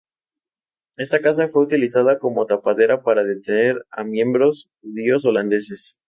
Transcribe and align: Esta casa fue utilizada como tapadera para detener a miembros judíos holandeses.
Esta 0.97 1.21
casa 1.21 1.47
fue 1.49 1.61
utilizada 1.61 2.17
como 2.17 2.47
tapadera 2.47 3.03
para 3.03 3.23
detener 3.23 3.85
a 3.91 4.03
miembros 4.03 4.67
judíos 4.81 5.25
holandeses. 5.25 5.95